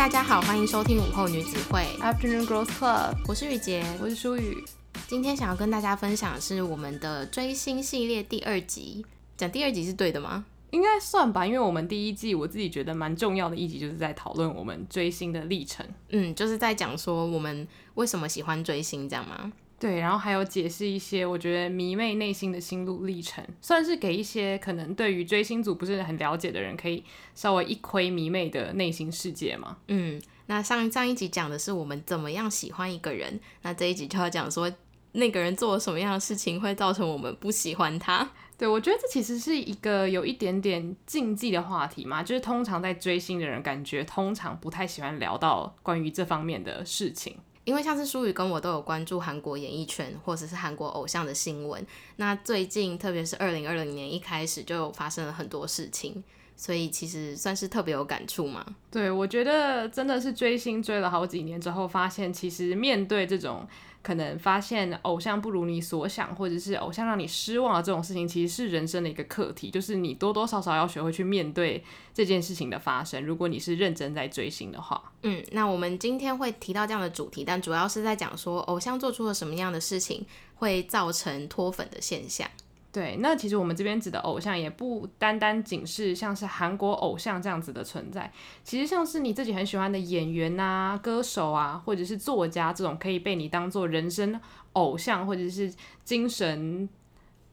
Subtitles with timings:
[0.00, 4.64] 大家好，欢迎收听午后女子会 Afternoon Girls Club，我是雨洁，我是舒雨。
[5.06, 9.04] 今天想要跟大家分享的是我们的追星系列第二集，
[9.36, 10.46] 讲第二集是对的吗？
[10.70, 15.86] 应该算吧，因为我们第一季我自己觉得蛮重要的一集，就是在讨论我们追星的历程。
[16.08, 19.52] 嗯，就是在讲说我们为什么喜欢追星，这样吗？
[19.80, 27.02] 对，然后还有解释一些我觉得迷妹内心的心路历程，算是给一些可能对于追星族不是很了解的人，可以
[27.34, 29.78] 稍微一窥迷妹的内心世界嘛。
[29.88, 34.70] 嗯，那上上一集讲的是我们怎么样喜欢一个人，那这一集就要讲说
[35.12, 38.30] 那个人做了什么样的事情会造成我们不喜欢他。
[38.58, 47.38] 对，我觉得这其实是一个有一点点禁忌的话题嘛，就是通常在追星的人感觉通常不太喜欢聊到关于这方面的事情。
[47.70, 56.20] 因为像是舒雨跟我都有关注韩国演艺圈或者是韩国偶像的新闻，那最近特别是二零二零年一开始就发生了很多事情，
[56.56, 58.66] 所以其实算是特别有感触嘛。
[58.90, 63.64] 对，我觉得真的是追星追了好几年之后，发现其实面对这种。
[64.02, 71.84] 可能发现偶像不如你所想，或者是偶像让你失望的这种事情，其实是人生的一个课题，就是你多多少少要学会去面对
[72.14, 73.24] 这件事情的发生。
[73.24, 80.24] 如果你是认真在追星的话，嗯，那我们今天会提到这样的主题，但主要是在讲说偶像做出了什么样的事情
[80.56, 82.48] 会造成脱粉的现象。
[82.92, 88.32] 对，那其实我们这边指的偶像也不单单仅是像是韩国偶像这样子的存在，
[88.64, 94.40] 其实像是你自己很喜欢的演员啊、歌手啊，或者是作家这种可以被你当做人生
[94.72, 95.72] 偶像或者是
[96.04, 96.88] 精神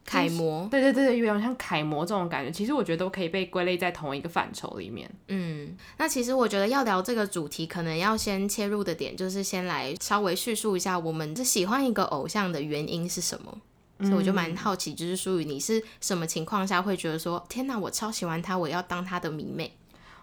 [0.04, 5.08] 楷模，对对对，有点像楷模这种感觉，其实我觉得都可以被归类在同一个范畴里面。
[5.28, 13.58] 嗯，那其实我觉得要聊这个主题，可能要先切入的点就是先来稍微叙述一下我们喜欢一个偶像的原因是什么。
[14.00, 19.74] 所以我就蛮好奇，就是属于你是什么情况下会觉得说，天哪，我超喜欢他，我要当他的迷妹。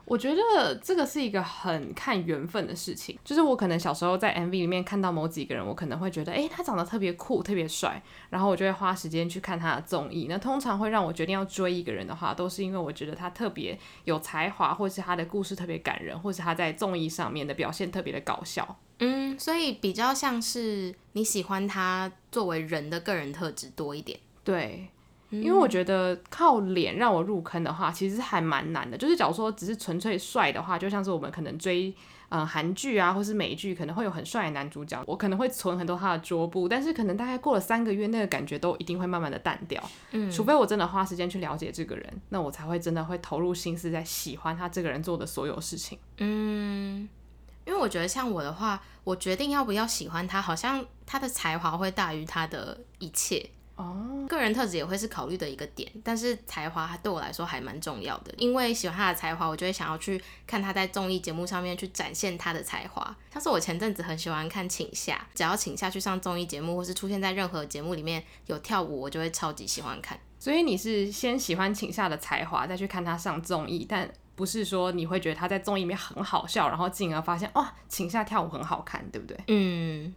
[0.07, 10.27] 我觉得这个是一个很看缘分的事情，就是我可能小时候在 MV 里面看到某几个人，我可能会觉得，诶，他长得特别酷，特别帅，然后我就会花时间去看他的综艺。
[10.29, 18.77] 那通常会让我决定要追一个人的话，都是因为我觉得他特别有才华，或是他的故事特别感人，或是他在综艺上面的表现特别的搞笑。
[19.00, 24.19] 嗯，所以比较像是你喜欢他作为人的个人特质多一点。
[24.44, 24.90] 对。
[25.31, 28.97] 因为我觉得靠脸让我入坑的话，其实还蛮难的。
[28.97, 31.94] 就是假如说只是纯粹帅的话，就像是我们可能追
[32.29, 39.84] 嗯韩剧啊，或是美剧，可能会有很帅的男主角，我可能会存很多他的桌布，但是可能大概过了三个月，那个感觉都一定会慢慢的淡掉。
[40.12, 45.97] 嗯，除非我真的花时间去了解这个人，那我才会真的会投入心思在喜欢他这个人做的所有事情。
[46.19, 47.09] 嗯，
[47.65, 53.49] 因为我觉得像我的话，我决定要不要喜欢他，好像他的才华会大于他的一切。
[53.75, 54.29] 哦，oh.
[54.29, 63.13] 个人特质也会是考虑的一个点，但是才华对我来说还蛮重要的，因为喜欢他的才华，我就会想要去看他在综艺节目上面去展现他的才华。
[63.33, 70.17] 像是我前阵子很喜欢看请夏，只要请夏去上综艺节目，或是出现在任何节目里面有跳舞，我就会超级喜欢看。
[70.39, 79.38] 所以你是先喜欢请夏的才华，再去看他上综艺，但不是说你会觉得他在综艺里面很好笑，然后进而发现哇，请夏跳舞很好看，对不对？
[79.47, 80.13] 嗯。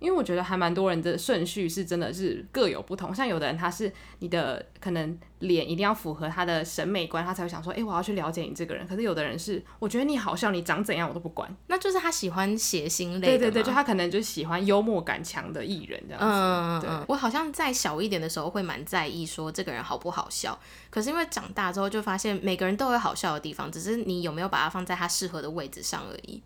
[0.00, 8.86] 因为我觉得还蛮多人的顺序是真的是各有不同，像有的人他是你的可能脸一定要符合他的审美观，他才会想说，哎，我要去了解你这个人。
[8.88, 11.54] 可是有的人是，我觉得你好笑，你长怎样我都不管。
[11.66, 13.26] 那就是他喜欢谐星类的。
[13.26, 16.26] 对对对，就他可能就喜欢幽默感强的艺人这样子。
[16.26, 17.06] 嗯，对。
[17.06, 26.42] 我好像在小一点的时候会蛮在意说这个人好不好笑，可是因为长大之后就发现每个人都有好笑的地方，只是你有没有把它放在他适合的位置上而已。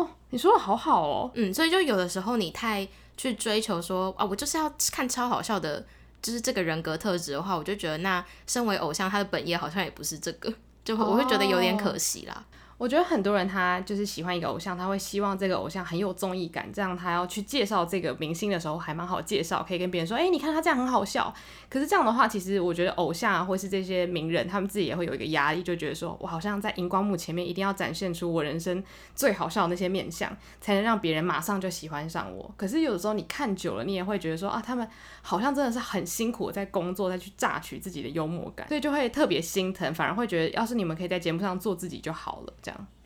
[0.00, 1.30] 哦，你说的好好哦。
[1.34, 2.88] 嗯，所以就有的时候你太。
[3.18, 5.84] 去追求说啊，我就是要看超好笑的，
[6.22, 10.54] 就是这个人格特质的话，我就觉得那身为偶像，他的本业好像也不是这个，
[10.84, 12.46] 就会我会觉得有点可惜啦。
[12.78, 21.34] 我觉得很多人他就是喜欢一个偶像，他会希望这个偶像很有综艺感，这样他要去介绍这个明星的时候还蛮好介绍，可以跟别人说，哎、你看他这样很好笑。
[21.68, 28.82] 可是这样的话，其实我觉得偶像啊，或是这些名人，他们自己也会有一个压力，就觉得说我好像在荧光幕前面一定要展现出我人生
[29.12, 32.48] 最好笑的那些面相，才能让别人马上就喜欢上我。
[32.56, 34.88] 可是有的时候你看久了，你也会觉得说啊，他们
[35.20, 42.52] 好像真的是很辛苦在工作，再去榨取自己的幽默感，所以就会特别心疼，反而会觉得要是你们可以在节目上做自己就好了，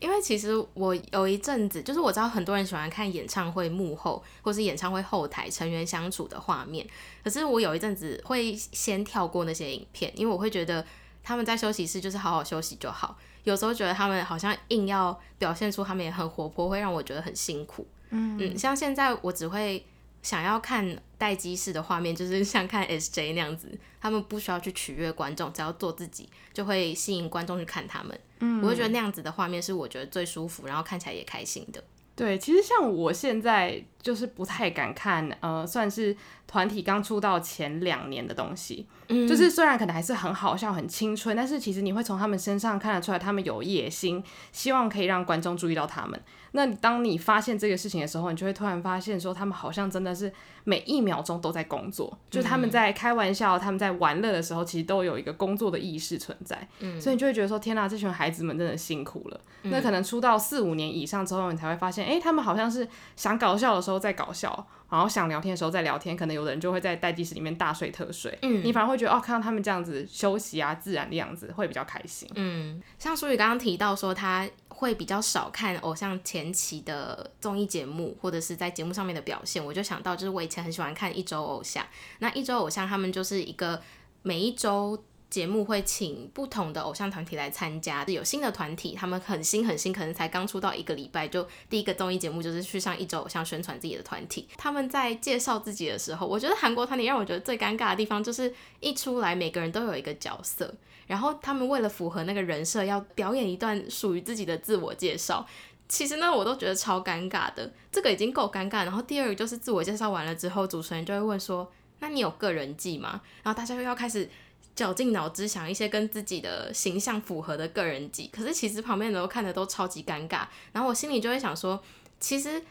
[0.01, 6.87] 因为其实我有一阵子，就是我知道很多人喜欢看演唱会幕后或是演唱会后台成员相处的画面，
[7.23, 10.85] 可是我有一阵子会先跳过那些影片，因为我会觉得
[11.23, 13.17] 他们在休息室就是好好休息就好。
[13.45, 17.87] 有时候觉得他们好像硬要表现出他们也很活泼，会让我觉得很辛苦。
[18.11, 19.85] 嗯嗯，像现在我只会
[20.23, 23.69] 想要看待机式的画面，就是像看 SJ 那样子，
[24.01, 28.19] 他们不需要去取悦观众，只要做自己，就会吸引观众去看他们。
[28.41, 31.83] 嗯，我会觉得那样子的画面是我觉得最舒服，然后看起来也开心的。
[32.15, 36.15] 对，其实像我现在就是不太敢看，呃，算是
[36.47, 46.21] 团体刚出道前两年的东西，嗯，就是虽然可能还是很好笑、很青春，但是其实你会从他们身上看得出来，他们有野心，希望可以让观众注意到他们。
[46.55, 50.31] 那当你发现这个事情的时候，你就会突然发现说，他们好像真的是
[50.65, 56.69] 每一秒钟都在工作，就是他们在开玩笑、他们在玩乐的时候，其实都有一个工作的意识存在。
[56.81, 59.41] 嗯，所以你就会觉得说，天哪，这群孩子们真的辛苦了。
[59.63, 64.67] 那可能出道四五年以上之后，你才会发现，哎，他们好像是想搞笑的时候在搞笑。
[64.91, 68.39] 然后想聊天的时候在聊天，可能有的人就会在待机室里面大睡特睡。
[68.43, 72.29] 嗯，你反而会觉得哦，看到他们这样子休息啊，自然的样子会比较开心。
[72.35, 81.83] 嗯，像淑宇刚刚提到说他会比较少看偶像前期的综艺节目，或者是在节目上面的表现，我就想到就是我以前很喜欢看一周偶像。
[82.19, 83.81] 那一周偶像他们就是一个
[84.23, 85.03] 每一周。
[85.33, 94.47] 节目会请不同的偶像团体来参加，有新的团体，他们很新很新，可能才刚出道一个礼拜，就第一个综艺节目就是去上一周偶像宣传自己的团体。
[94.59, 100.75] 他们在介绍自己的时候，我觉得韩国团体让我觉得最尴尬的地方就是一出来，每个人都有一个角色，
[101.07, 105.47] 然后他们为了符合那个人设，要表演一段属于自己的自我介绍。
[105.89, 108.85] 其实呢，我都觉得超尴尬的，这个已经够尴尬。
[108.85, 114.29] 然后第二个就是自我介绍完了之后，主持人就会问说：“那你有个人季吗？”然后大家又要开始。
[114.75, 121.83] 绞尽脑汁想一些跟自己的形象符合的个人集，可是其实旁边人都看的都超级尴尬，然后我心里就会想说，
[122.19, 122.63] 其实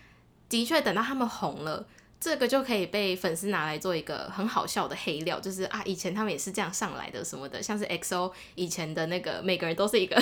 [0.49, 1.85] 的确等到他们红了，
[2.19, 10.21] 这个就可以被粉丝拿来做一个很好笑的黑料，就是啊，以前他们也是这样上来的什么的，像是 XO 以前的那个每个人都是一个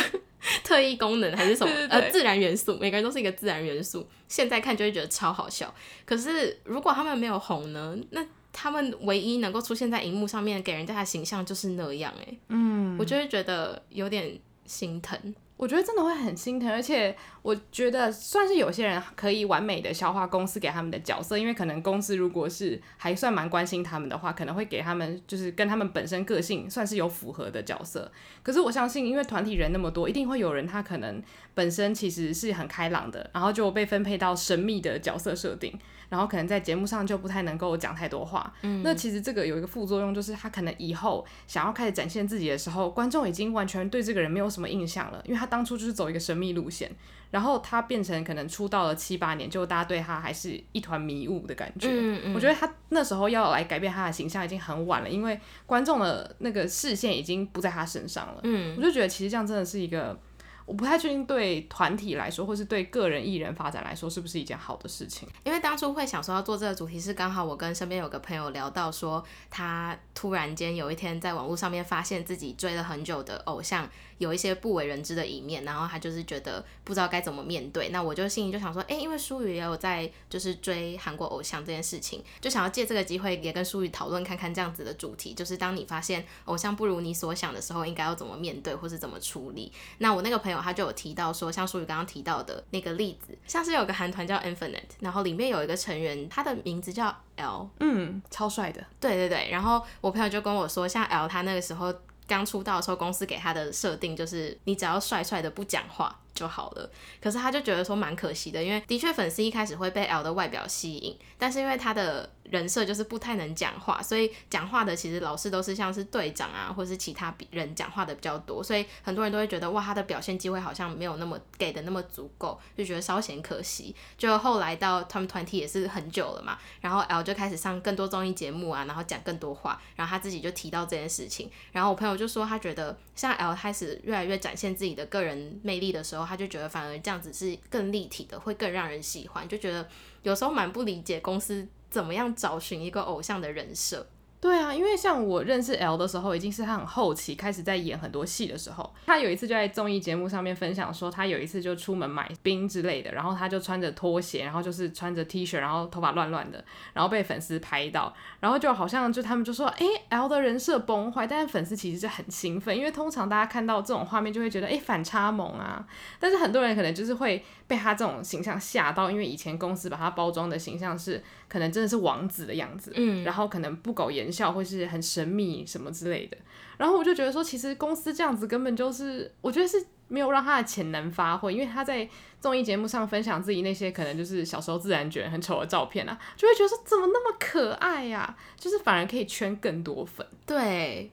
[0.63, 5.73] 特异功能还是什么 呃自然元素，每个人都是一个自然元素，现在看就会觉得超好笑，
[6.05, 15.17] 可是如果他们没有红呢，那他们唯一能够出现在荧幕上面给人家的形象就是那样，哎，嗯，我就会觉得有点心疼。
[15.59, 28.09] 我觉得真的会很心疼，而且我觉得算是有些人可以完美的消化公司给他们的角色，因为可能公司如果是还算蛮关心他们的话，可能会给他们就是跟他们本身个性算是有符合的角色。
[28.41, 31.21] 可是我相信，因为团体人那么多，一定会有人他可能
[31.53, 35.77] 本身其实是很开朗的，然后就被分配到神秘的角色设定。
[36.07, 46.89] 然后可能在节目上就不太能够讲太多话，嗯，那其实这个有一个副作用，就是他可能以后想要开始展现自己的时候，观众已经完全对这个人没有什么印象了，因为他当初就是走一个神秘路线，
[47.31, 51.89] 然后他变成可能出道了七八年，就大家对他还是一团迷雾的感觉。
[51.89, 58.39] 嗯嗯，我觉得他那时候要来改变他的形象已经很晚了，因为观众的那个视线已经不在他身上了。
[58.43, 60.17] 嗯，我就觉得其实这样真的是一个。
[60.65, 65.27] 我不太确定对团体来说，或是对个人艺人发展来说，是不是一件好的事情？
[65.43, 73.89] 因为当初会想说要做这个主题，是刚好我跟身边有个朋友聊到，说他突然间有一天在网络上面发现自己追了很久的偶像。
[74.19, 77.89] 有一些不为人知的一面，然后他就是觉得不知道该怎么面对。
[77.89, 89.71] 那我就心里就想说，哎、因为舒宇也有在就是追韩国偶像这件事情，就想要借这个机会也跟舒宇讨论看看这样子的主题，就是当你发现偶像不如你所想的时候，应该要怎么面对或是怎么处理。
[89.97, 98.85] 那我那个朋友他就有提到说，像舒宇刚刚提到的那个例子，像是有个韩团叫 Infinite，然后里面有一个成员，他的名字叫 L，嗯，超帅的。
[98.99, 101.93] 对对对，然后我朋友就跟我说，像 L 他那个时候。
[102.29, 106.89] 刚出道的时候，公司给他的设定就是你只要帅帅的不讲话就好了。
[107.19, 112.29] 可是他就觉得说蛮可惜的，因为的确粉丝一开始会被 L 的外表吸引，但是因为他的。
[112.49, 123.95] 人设就是不太能讲话，所以讲话的其实老师都是像是队长啊，或是其他人讲话的比较多，所以很多人都会觉得哇，他的表现机会好像没有那么给的那么足够，就觉得稍显可惜。
[124.17, 139.87] 就后来到他们团体也是很久了嘛，然后 L 就开始上更多综艺节目啊，然后讲更多话，然后他自己就提到这件事情，然后我朋友就说他觉得像 L 开始越来越展现自己的个人魅力的时候，他就觉得反而这样子是更立体的，会更让人喜欢，就觉得
[140.23, 141.67] 有时候蛮不理解公司。
[141.89, 144.07] 怎么样找寻一个偶像的人设？
[144.41, 148.89] 对啊，因为像我认识 L 的时候，已经是他很后期开始在演很多戏的时候。
[149.05, 165.85] 他有一次就在综艺节目上面分享说，他有一次就出门买冰之类的，然后他就穿着拖鞋，然后就是穿着 T 恤，然后头发乱乱的，然后被粉丝拍到，然后就好像就他们就说，哎，L 的人设崩坏，但是粉丝其实就很兴奋，因为通常大家看到这种画面就会觉得，哎，反差萌啊。
[166.17, 174.99] 但是很多人可能就是会被他这种形象吓到，因为以前公司把他包装的形象是可能真的是王子的样子，嗯，然后可能不苟言笑，或是很。
[175.09, 176.37] 神秘什么之类的，
[176.77, 182.07] 然后我就觉得说，其实公司这样子根本就是，我觉得是没有让他的潜能发挥，因为他在
[182.39, 190.23] 综艺节目上分享自己那些可能就是小时候自然卷很丑的照片啊，就会觉得说怎么那么可爱呀、啊，就是反而可以圈更多粉。
[190.45, 191.09] 对，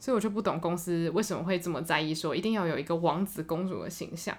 [0.00, 4.36] 所以我就不懂公司为什么会这么在意说一定要有一个王子公主的形象。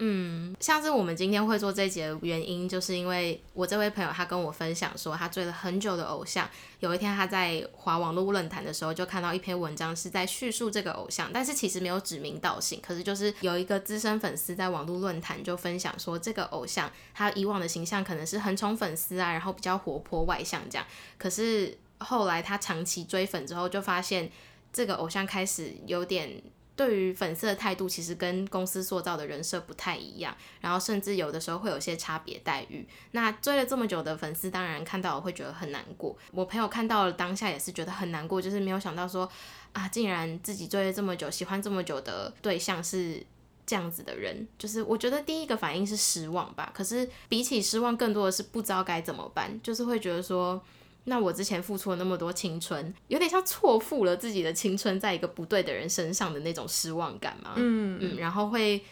[0.00, 20.86] 嗯，像是我们今天会做这一集的原因，就是因为我这位朋友他跟我分享说，他追了很久的偶像，有一天他在华网络论坛的时候，就看到一篇文章是在叙述这个偶像，但是其实没有指名道姓，可是就是有一个资深粉丝在网络论坛就分享说，这个偶像他以往的形象可能是很宠粉丝啊，然后比较活泼外向这样，
[21.18, 24.30] 可是后来他长期追粉之后，就发现
[24.72, 26.40] 这个偶像开始有点。
[26.78, 32.86] 对于粉丝的态度，其实跟公司塑造的人设不太一样，然后甚至有的时候会有些差别待遇。
[33.10, 36.16] 那追了这么久的粉丝，当然看到了会觉得很难过。
[36.30, 39.28] 我朋友看到了当下也是觉得很难过，就是没有想到说
[39.72, 43.20] 啊，竟然自己追了这么久，喜欢这么久的对象是
[43.66, 44.46] 这样子的人。
[44.56, 50.62] 就是我觉得第一个反应是失望吧，可是比起失望，更多的是不知道该怎么办，就是会觉得说。
[51.08, 57.54] 那我之前付出了那么多青春，有点像错付了自己的青春在一个不对的人身上的那种失望感嘛。
[57.56, 58.84] 嗯嗯，然后会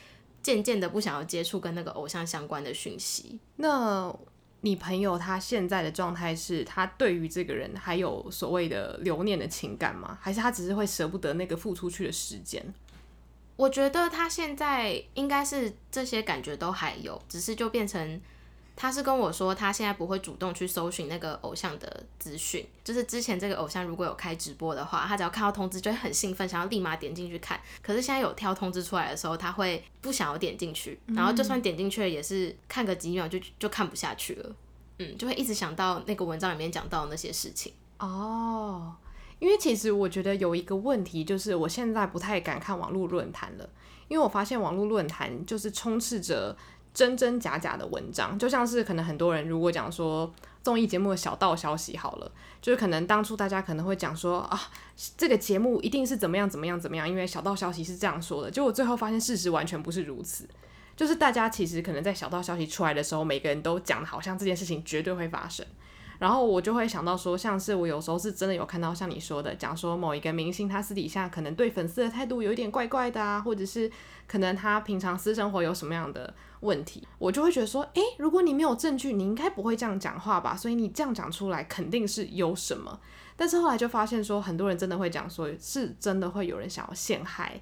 [0.42, 3.38] 渐渐的不想要接触跟那个偶像相关的讯息。
[3.56, 4.10] 那
[4.62, 10.18] 你朋友他现在的状态是他对于这个人还有所谓的留念的情感吗？
[10.20, 12.64] 还是他只是会舍不得那个付出去的时间？
[13.56, 18.20] 我觉得他现在应该是这些感觉都还有，只是就变成。
[18.76, 27.58] 他是跟我说，他现在不会主动去搜寻那个偶像的资讯，就是之前这个偶像如果有开直播的话，他只要看到通知就会很兴奋，想要立马点进去看。
[27.82, 34.54] 可是现在有跳通知出来的时候，他会不想要点进去，然后就算点进去了，也是看个几秒就就看不下去了。
[34.98, 37.72] 嗯，就会一直想到那个文章里面讲到的那些事情。
[37.98, 38.94] 哦，
[39.38, 43.66] 因为其实我觉得有一个问题，就是我现在不太敢看网络论坛了，
[44.08, 46.54] 因为我发现网络论坛就是充斥着。
[46.96, 54.58] 真真假假的文章，就像是可能很多人如果讲说综艺节目的小道消息好了，就是可能当初大家可能会讲说啊，
[55.14, 60.48] 这个节目一定是怎么样怎么样怎么样，因为小道消息是这样说的，结果最后发现事实完全不是如此，
[60.96, 65.66] 就是大家其实可能在小道消息出来的时候，每个人都讲的好像这件事情绝对会发生。
[66.18, 73.90] 然后我就会想到说，像是我有时候是真的有看到像你说的，讲说某一个明星他私底下可能对粉丝的态度有一点怪怪的啊，或者是
[74.26, 80.56] 可能他平常私生活有什么样的问题，我就会觉得说，诶，如果你没有证据，你应该不会这样讲话吧？
[80.56, 82.98] 所以你这样讲出来肯定是有什么。
[83.36, 87.60] 但是后来就发现说，很多人真的会讲说，是真的会有人想要陷害。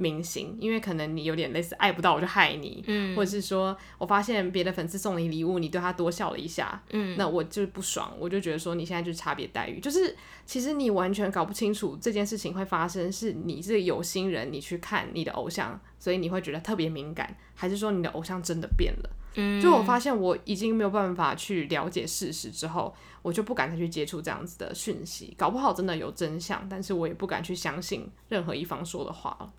[0.00, 19.10] 明星，因为可能你有点类似爱不到我就害你，嗯，或者是说我发现别的粉丝送你礼物，你对他多笑了一下，嗯，那我就不爽，我就觉得说你现在就是差别待遇，就是其实你完全搞不清楚这件事情会发生，是你是有心人，你去看你的偶像，所以你会觉得特别敏感，还是说你的偶像真的变了？
[19.34, 29.52] 嗯，就我发现我已经没有办法去了解事实之后，我就不敢再去接触这样子的讯息，搞不好真的有真相，但是我也不敢去相信任何一方说的话了。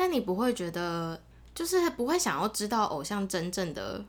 [0.00, 1.20] 但你不会觉得，
[1.54, 4.02] 就是不会想要知道偶像真正的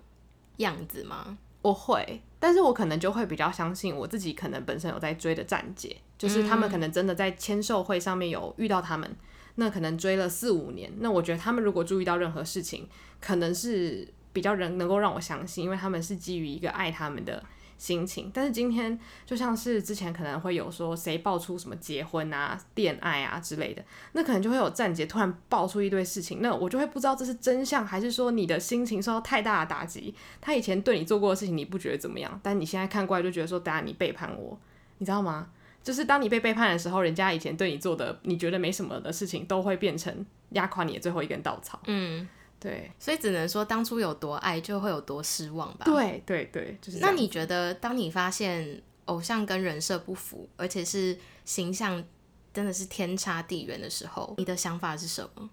[0.56, 1.38] 样子吗？
[1.62, 9.14] 我会，但是我可能就会比较相信我自己，可能本身有在追的站姐，就是他们可能真的在签售会上面有遇到他们，
[9.56, 12.88] 那可能追了四五年，那我觉得他们如果注意到任何事情，
[13.20, 17.44] 可能是比较人能够让我相信，因为他们是基于一个爱他们的。
[17.82, 34.56] 心情，但是今天就像是之前可能会有说谁爆出什么结婚啊、恋爱啊之类的，那可能就会有站姐突然爆出一堆事情，那我就会不知道这是真相，还是说你的心情受到太大的打击，他以前对你做过的事情你不觉得怎么样，但你现在看过来就觉得说，等下你背叛我，
[35.00, 35.48] 你知道吗？
[35.82, 41.80] 就是当你被背叛的时候，人家以前对你做的你觉得没什么的事情，都会变成压垮你的最后一根稻草。
[41.88, 42.28] 嗯。
[42.62, 45.84] 对，所以只能说当初有多爱，就会有多失望吧。
[45.84, 47.00] 对对对，就是。
[47.00, 52.04] 那你觉得，当你发现偶像跟人设不符，而且是形象
[52.54, 55.50] 真的是天差地远的时候，你的想法是什么？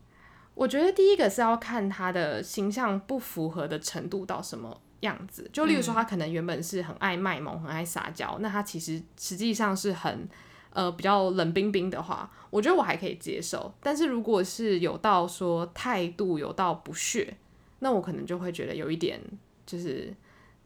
[0.55, 5.49] 我觉得第一个是要看他的形象不符合的程度到什么样子。
[5.51, 10.29] 就例如说，他可能原本是很爱卖萌、很爱撒娇，那他其实实际上是很。
[10.71, 13.73] 呃，比较冷冰冰的话，我觉得我还可以接受。
[13.83, 17.37] 但是如果是有到说态度有到不屑，
[17.81, 19.21] 那我可能就会觉得有一点
[19.67, 20.15] 就是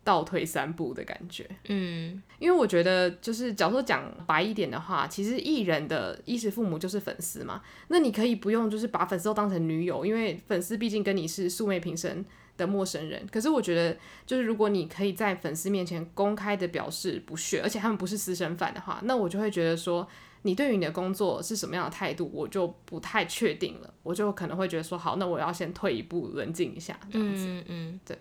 [0.04, 1.48] 倒退三步的感觉。
[1.68, 7.62] 嗯，因为我觉得就是假如说讲白一点的话，其实艺人的衣食父母就是粉丝嘛。
[7.88, 12.24] 那你可以不用就是把粉丝都当成女友，因为粉丝毕竟跟你是素昧平生
[12.56, 20.06] 的陌生人，可是我觉得，就是如果你可以在粉丝面前公开的表示不屑，而且他们不是私生饭的话，那我就会觉得说，
[20.42, 23.94] 你对于你的工作是什么样的态度，我就不太确定了。
[24.02, 27.46] 我就可能会觉得说，好，那我要先退一步，冷静一下，这样子。
[27.46, 28.18] 嗯嗯，对。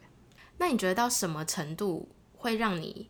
[0.61, 3.09] 那你觉得到什么程度会让你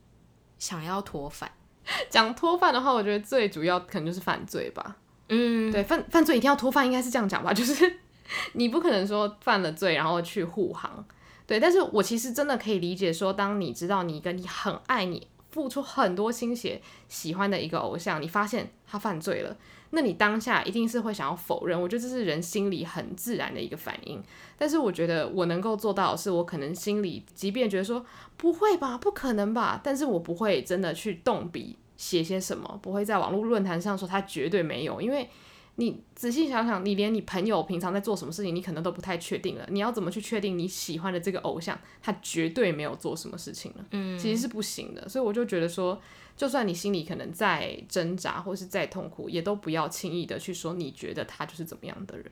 [0.57, 1.51] 想要脱饭？
[2.09, 4.95] 讲脱饭的话，我觉得最主要可能就是犯罪吧。
[5.27, 7.51] 嗯，对，犯犯罪一定要脱饭，应该是这样讲吧？
[7.53, 7.99] 就是
[8.53, 11.05] 你不可能说犯了罪然后去护航。
[11.45, 15.27] 对，但是我其实真的可以理解说，当你知道你跟你很爱你。
[15.51, 19.55] 付出很多心血喜欢的一个偶像，你发现他犯罪了，
[19.91, 21.79] 那你当下一定是会想要否认。
[21.79, 24.23] 我觉得这是人心里很自然的一个反应。
[24.57, 28.05] 但是我觉得我能够做到的是，我可能心里即便觉得说
[28.37, 35.29] 不会吧，不可能吧，但是我不会真的去动笔写些什么，不会在网络论坛上说他绝对没有，因为。
[35.75, 39.65] 你仔细想想，你连你朋友平常在做什么事情，你可能都不太确定了。
[39.69, 43.85] 你要怎么去确定你喜欢的这个偶像，他绝对没有做什么事情呢？
[43.91, 45.07] 嗯，其实是不行的。
[45.09, 45.99] 所以我就觉得说，
[46.35, 52.25] 就算你心里可能再挣扎或是再痛苦，也都不要轻易的去说你觉得他就是怎么样的人。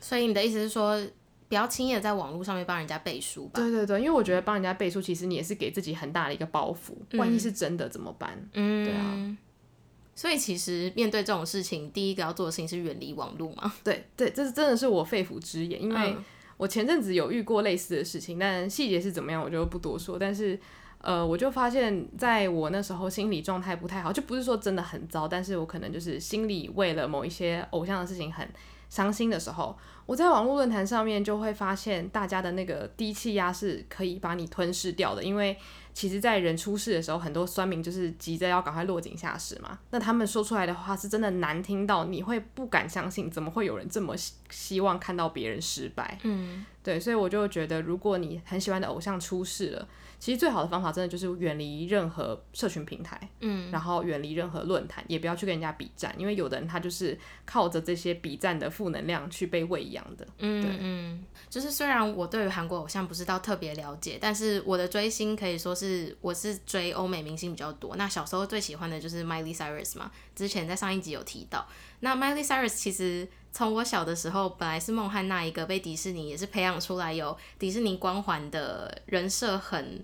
[0.00, 1.00] 所以你的意思是说，
[1.48, 3.60] 不要轻易的在网络上面帮人家背书吧？
[3.60, 7.16] 对对对，因为我觉得帮人家背书，其实你也是给自己很大的一个包袱。
[7.18, 8.48] 万一是真的怎么办？
[8.52, 9.36] 嗯，对啊。
[10.22, 13.72] 所以其实面对这种事情，第一个要做的事情是远离网络嘛。
[13.82, 16.16] 对对，这是真的是我肺腑之言，因为
[16.56, 20.16] 我前阵子有遇过类似的事情，但细节是怎么样我就不多说。
[20.16, 20.56] 但是
[21.00, 28.48] 呃，我就发现在我那时候心理状态不太好，就不是说真的很糟，但是我可能就是心里为了某一些偶像的事情很
[28.88, 29.76] 伤心的时候，
[30.06, 35.56] 我在网络论坛上面就会发现大家的那个低气压是可以把你吞噬掉的，因为。
[35.94, 39.78] 其实，在人出事的时候，很多酸民就是急着要赶快落井下石嘛。
[39.90, 46.18] 那他们说出来的话是真的难听到，你会不敢相信，怎么会有人这么希希望看到别人失败？
[46.22, 49.88] 嗯，对，所以我就觉得，如果你很喜欢的偶像出事了。
[50.22, 60.24] 其实最好的方法真的就是远离任何社群平台，嗯，然后远离任何论坛，也不要去跟人家比战，因为有的人他就是靠着这些比战的负能量去被喂养的。
[60.38, 67.96] 嗯嗯，就是虽然我对于韩国偶像不是到特别了解，但是我的追星可以说是我是追欧美明星比较多。
[67.96, 71.66] 那小时候最喜欢的就是 Miley Cyrus 嘛，之前在上一集有提到。
[71.98, 80.02] 那 Miley Cyrus 其实从我小的时候本来是梦汉娜一个被迪士尼也是培养出来有迪士尼光环的人设，很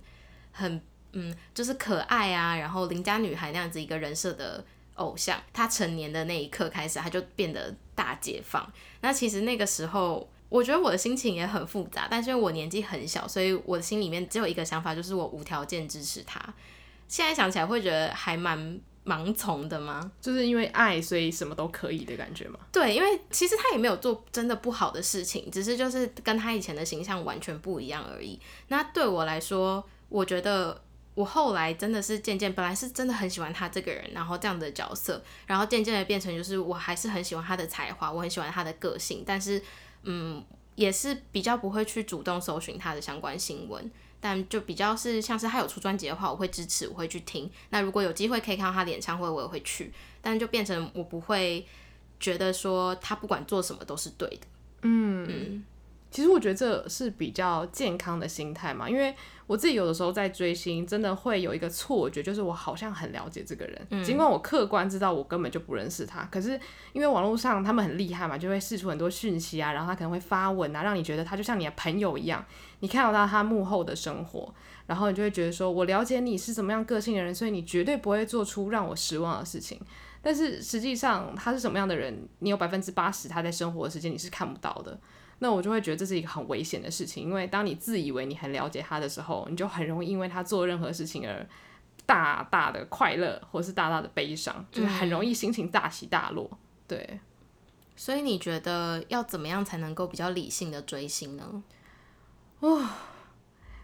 [0.53, 0.81] 很
[1.13, 4.63] 嗯，就是可爱啊，然后邻家女孩那样子一个人设的
[4.97, 5.41] 偶像。
[5.53, 8.71] 她成年的那一刻开始，她就变得大解放。
[9.01, 16.39] 那其实那个时候，我觉得我的心情也很复杂，但是因为我年纪很小，所以我的心里面只有一个想法，就是我无条件支持他。
[17.09, 18.79] 现在想起来会觉得还蛮。
[19.09, 20.13] 盲从的吗？
[20.21, 22.59] 就是因为爱，所以什么都可以的感觉吗？
[22.71, 28.39] 对，因为其实他也没有做真的不好的事情，只是就是跟他以前的形象完全不一样而已。
[28.69, 30.79] 那对我来说，我觉得
[31.15, 39.63] 我后来真的是渐渐，本来是真的很喜欢他这个人，然后这样的角色，然后渐渐的变成就是我还是很喜欢他的才华，我很喜欢他的个性，但是
[40.03, 40.45] 嗯，
[40.75, 43.91] 也是比较不会去主动搜寻他的相关新闻。
[44.21, 47.51] 但就比较是像是他有出专辑的话，我会支持，我会去听。
[47.71, 49.93] 那如果有机会可以看到他的演唱会，我也会去。
[50.21, 51.67] 但就变成我不会
[52.19, 54.47] 觉得说他不管做什么都是对的。
[54.83, 55.65] 嗯，嗯，
[56.11, 59.15] 其实我觉得这是比较健康的心态嘛，因为。
[59.49, 66.51] 我自己有的时候在追星，真的会有一个错觉，就是我好像很了解这个人，嗯、尽管我客观知道我根本就不认识他，可是
[66.93, 72.45] 因为网络上他们很厉害嘛，就会释出很多讯息啊，然后他可能会发文啊，让你觉得他就像你的朋友一样，
[72.81, 74.55] 你看到他他幕后的生活，
[74.87, 79.81] 然后你就会觉得说，我了解你是怎么样个性的人，所以你绝对不会做出让我失望的事情。
[80.21, 85.01] 但是实际上他是什么样的人，你有百分之八十他在生活的时间你是看不到的。
[85.41, 91.47] 那我就会觉得这是一个很危险的事情，因为当你自以为你很了解他的时候，你就很容易因为他做任何事情而
[92.05, 96.49] 大大的快乐，或是大大的悲伤，就是很容易心情大起大落。
[96.53, 97.21] 嗯、对，
[97.95, 101.63] 所以你觉得要怎么样才能够比较理性的追星呢？
[102.61, 102.89] 哦，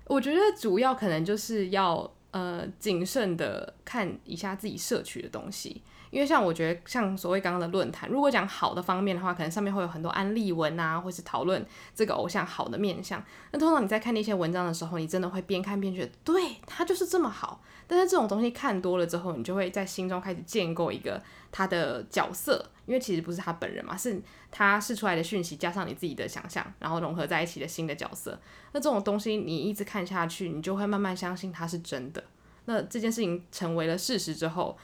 [0.07, 5.81] 我觉得主要可能就是要呃谨慎的看一下自己摄取的东西。
[6.11, 13.21] 因为像我觉得，像所谓刚刚的论坛，如果讲好的方面的话，可能上面会有很多安利文啊，或是讨论这个偶像好的面向。
[13.51, 17.61] 那通常你在看那些文章的时候，你真的会边看边觉得，对，他就是这么好。
[17.89, 21.21] 但是这种东西看多了之后，你就会在心中开始建构一个
[21.51, 24.21] 他的角色，因为其实不是他本人嘛，是
[24.51, 28.39] 他试出来的讯息加上你自己的想象，然后融合在一起的新的角色。
[28.73, 32.23] 那这种东西你一直看下去，你就会慢慢相信它是真的。
[32.67, 34.77] 那这件事情成为了事实之后，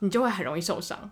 [0.00, 1.10] 你就会很容易受伤，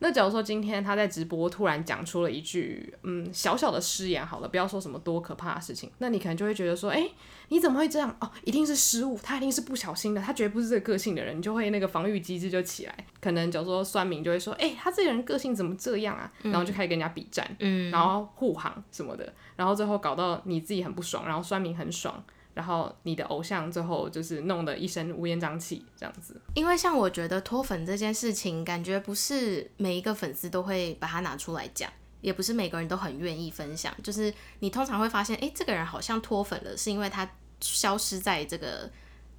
[0.00, 7.12] 那假如说今天他在直播突然讲出了一句嗯小小的失言，好了，不要说什么多可怕的事情，那你可能就会觉得说，哎、欸，
[7.48, 8.14] 你怎么会这样？
[8.20, 13.06] 哦，一定是失误，他一定是不小心的，他绝对不是这个个性的人，你就会那个防御机制就起来。
[13.20, 16.30] 可能假如说酸民就会说，哎、欸，他这个人个性怎么这样啊？
[16.42, 22.22] 然后就开始跟人家比战，嗯，然后护航什么的，然后最后搞到你自己很不爽，然后酸民很爽。
[22.54, 33.94] 然后你的偶像最后就是弄得一身乌烟瘴气这样子，因为像我觉得脱粉这件事情，感觉不是每一个粉丝都会把它拿出来讲，也不是每个人都很愿意分享。
[34.02, 37.28] 就是你通常会发现，哎，这个人好像脱粉了，是因为他
[37.60, 38.90] 消失在这个。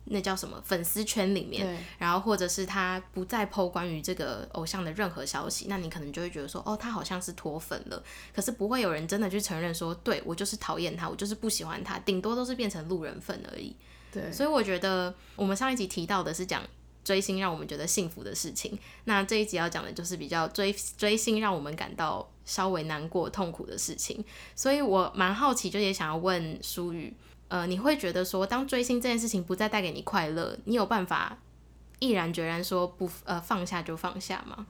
[0.05, 8.03] 那叫什么粉丝圈里面，然后或者是他不再 po 关于这个偶像的任何消息，那你可能就会觉得说，哦，他好像是脱粉了。
[8.33, 13.75] 可是不会有人真的去承认说，对，我就是讨厌他，我就是不喜欢他，顶多都是变成路人粉而已。
[14.11, 16.61] 对，所以我觉得我们上一集提到的是讲
[17.03, 24.23] 追星让我们觉得幸福的事情，那这一集要讲的就是比较追追星让我们感到稍微难过、痛苦的事情。
[24.55, 27.11] 所以我蛮好奇，就也想要问舒宇。
[27.55, 31.37] 呃，你会觉得说，当追星这件事情不再带给你快乐，你有办法
[31.99, 34.67] 毅然决然说不呃放下就放下吗？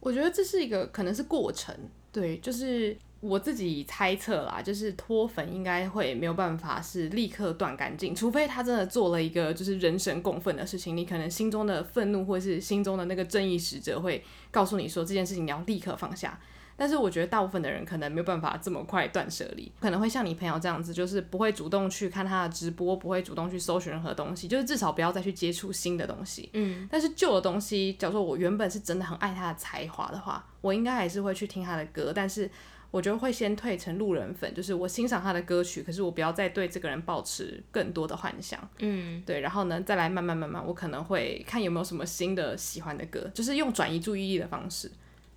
[0.00, 1.76] 我觉得这是一个可能是过程，
[2.10, 16.40] 对，就是我自己猜测啦，就是脱粉应该会没有办法是立刻断干净，除非他真的做了一个就是人神共愤的事情，你可能心中的愤怒或是心中的那个正义使者会告诉你说，这件事情你要立刻放下。
[16.76, 26.50] 但是我觉得大部分的人可能没有办法这么快断舍离，可能会像你朋友这样子，就是不会主动去看他的直播，不会主动去搜寻任何东西，就是至少不要再去接触新的东西。
[26.54, 26.88] 嗯。
[26.90, 32.50] 但是旧的东西，假如说我原本是真的很爱他的才华的话，我应该还是会去听他的歌，但是
[32.90, 38.60] 我觉得会先退成路人粉，就是我欣赏他的歌曲，可是我不要再对这个人保持更多的幻想。
[38.80, 39.22] 嗯。
[39.24, 44.90] 对，然后呢，再来慢慢慢慢，我可能会看有没有什么新的喜欢的歌，就是用转移注意力的方式。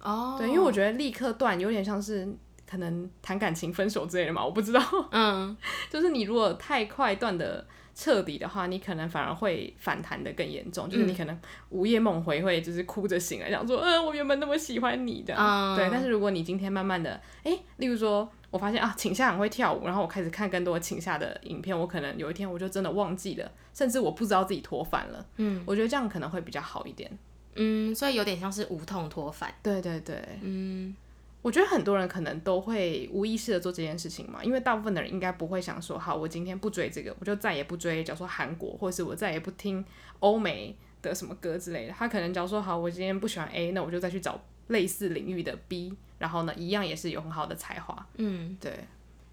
[0.06, 0.39] 哦，oh.
[0.39, 2.28] 对，因为我觉得立刻断有点像是
[2.70, 4.82] 可能谈感情分手之类的嘛，我不知道。
[5.12, 5.58] 嗯，
[5.89, 7.65] 就是你如果太快断的
[7.96, 11.39] 彻底的话，你可能反而会反弹的更严重，就是你可能
[11.70, 15.34] 午夜梦回会就是哭着醒来，想说，嗯、呃，我原本那么喜欢你的。
[15.36, 15.89] 嗯，对。
[15.91, 25.26] 但是如果你今天慢慢的，哎，例如说我发现啊，请夏很会跳舞，然后我开始看更多请夏的影片，我可能有一天我就真的忘记了，甚至我不知道自己脱反了。
[25.38, 27.10] 嗯，我觉得这样可能会比较好一点。
[27.56, 29.52] 嗯，所以有点像是无痛脱发。
[29.63, 30.96] 对对对，嗯，
[31.41, 39.84] 我觉得很多人可能都会无意识的做这件事情嘛，因为大部分的人应该不会想说，好，我今天不追这个，我就再也不追，假如说韩国，或者是我再也不听
[40.20, 41.94] 欧美的什么歌之类的。
[41.94, 48.08] 他可能假如说，好，我今天不喜欢 A，那我就再去找类似领域的 B，然后呢，一样也是有很好的才华。
[48.18, 48.74] 嗯，对。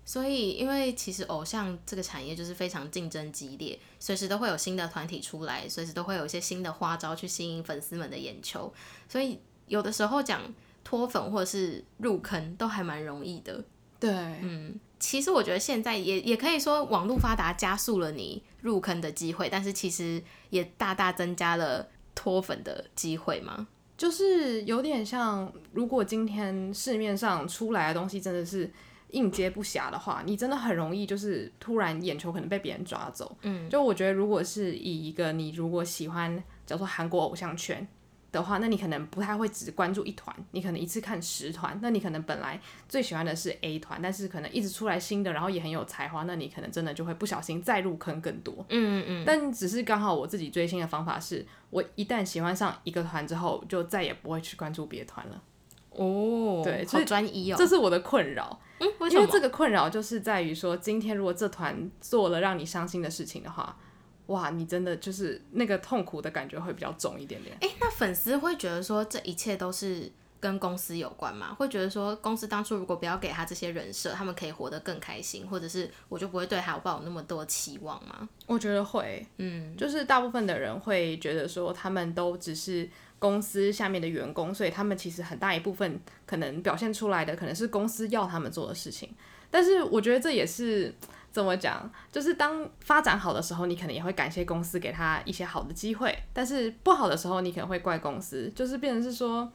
[0.04, 8.72] 所以，因为其实偶像这个产业就是非常竞争激烈，随时都会有新的团体出来，随时都会有一些新的花招去吸引粉丝们的眼球。
[9.08, 9.38] 所以，
[9.68, 10.42] 有的时候讲
[10.82, 13.64] 脱粉或者是入坑都还蛮容易的。
[14.00, 23.68] 对，嗯，其实我觉得现在也也可以说网络发达加速了你入坑的机会，但是其实也大大增加了脱粉的机会嘛。
[23.96, 28.68] 就是有点像，如果今天市面上出来的东西真的是。
[29.12, 33.34] 应接不暇的话，你真的很容易就是突然眼球可能被别人抓走。
[33.42, 37.86] 嗯，就我觉得，如果是以一个你如果喜欢，叫做韩国偶像圈
[38.30, 41.78] 的话，那你可能不太会只关注一团，你可能一次看十团。
[41.82, 48.64] 那你可能本来最喜欢的是 A 团，但是可能一直出来新的，然后也很有才华，那你可能真的就会不小心再入坑更多。
[48.70, 49.24] 嗯嗯嗯。
[49.26, 55.42] 但只是刚好我自己追星的方法是，我一旦喜欢上一个团之后，就再也不会去关注别团了。
[55.90, 58.58] 哦，对，好专一哦，这是我的困扰。
[58.82, 59.20] 嗯，为什么？
[59.22, 63.78] 因为这个困扰就是在于说，今天如果这团做了让你伤心的事情的话，
[64.26, 67.56] 哇，你真的就是那个痛苦的感觉会比较重一点点。
[67.60, 71.54] 哎、欸，那粉丝会觉得说这一切都是跟公司有关吗？
[71.54, 78.28] 会觉得说公司当初如果不要给他这些人设，他们可以活得更开心，或者是我就不会对他抱有那么多期望吗？
[78.46, 82.90] 我觉得会，嗯，就是大部分的人会觉得说他们都只是。
[83.22, 89.08] 公司下面的员工，所以他们其实很大一部分可能表现出来的，可能是公司要他们做的事情。
[89.48, 90.92] 但是我觉得这也是
[91.30, 99.48] 怎么讲，就是当发展好的时候，你可能也会感谢公司给他一些好的机会；但是不好的时候，你可能会怪公司，就是变成是说。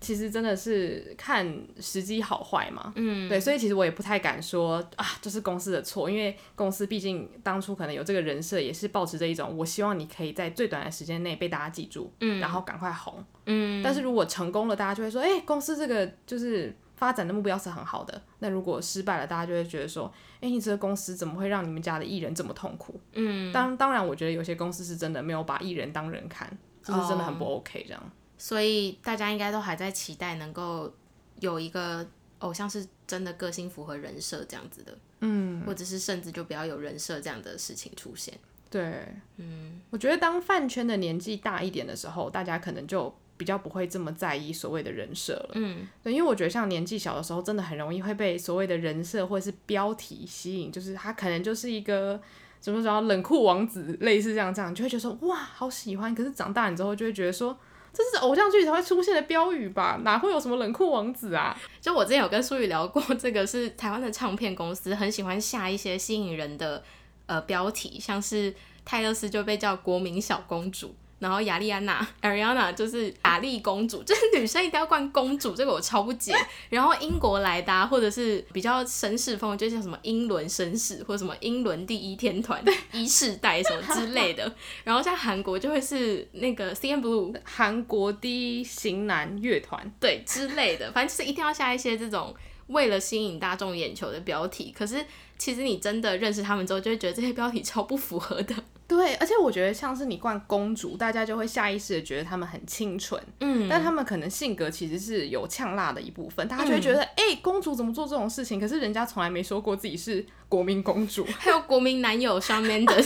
[0.00, 1.46] 其实真的是看
[1.80, 23.00] 时机好坏嘛，嗯，对，所以其实我也不太敢说啊，这是公司的错，因为公司毕竟当初可能有这个人设，也是抱持着一种我希望你可以在最短的时间内被大家记住，嗯，然后赶快红，嗯，但是如果成功了，大家就会说，哎，公司这个就是发展的目标是很好的，那如果失败了，大家就会觉得说，哎，你这个公司怎么会让你们家的艺人这么痛苦？
[23.14, 26.46] 嗯，当当然，我觉得有些公司是真的没有把艺人当人看，
[26.82, 28.12] 就是真的很不 OK 这样。
[28.38, 30.92] 所以大家应该都还在期待能够
[31.40, 32.06] 有一个
[32.40, 38.38] 偶像是真的个性符合人设这样子的，嗯，或者是甚至就不要有人设这样的事情出现。
[38.68, 52.20] 对，嗯，我觉得当饭圈的年纪大一点的时候，大家可能就比较不会这么在意所谓的人设了，嗯，对，因为我觉得像年纪小的时候，真的很容易会被所谓的人设或者是标题吸引，就是他可能就是一个
[52.60, 56.14] 什么什么冷酷王子，类似这样这样，就会觉得说哇，好喜欢。
[56.14, 57.56] 可是长大了之后，就会觉得说
[57.96, 60.00] 这是偶像剧才会出现的标语吧？
[60.02, 61.56] 哪会有什么冷酷王子啊？
[61.80, 66.84] 就我之前有跟苏宇聊过，这个是台湾的唱片公司很喜欢下一些吸引人的。
[67.28, 68.54] 呃，标题像是
[68.84, 76.34] 泰勒斯就被叫国民小公主，然后亚莉安娜 Ariana 就是亚丽公主， 就是女生一定要冠公主，这个我超不解。
[76.68, 84.54] 然后英国来的、啊，或者是比较绅士风，就像什么英伦绅士，或者什么英伦第一天团、一世代什么之类的。
[84.84, 92.34] 然后像韩国就会是那个 CNBLUE，韩国第一型男乐团，对之类的，反正就是一定要下一些这种
[92.66, 94.74] 为了吸引大众眼球的标题。
[94.76, 95.04] 可是。
[95.38, 98.54] 其实你真的认识他们之后，就会觉得这些标题超不符合的。
[98.88, 108.60] 对，而且我觉得像是你冠公主，大家就会下意识的觉得他们很清纯，嗯，但他们可能性格其实是有呛辣的一部分，大家就会觉得，哎、嗯欸，公主怎么做这种事情？
[108.60, 113.04] 可是人家从来没说过自己是国民公主， 还有国民男友上面的。